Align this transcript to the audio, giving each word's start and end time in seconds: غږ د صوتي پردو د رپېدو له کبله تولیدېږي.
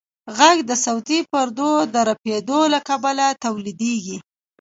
غږ 0.37 0.57
د 0.69 0.71
صوتي 0.85 1.19
پردو 1.31 1.71
د 1.93 1.95
رپېدو 2.09 2.59
له 2.73 2.79
کبله 2.89 3.25
تولیدېږي. 3.43 4.17